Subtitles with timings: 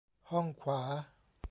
[0.31, 0.81] ห้องขวา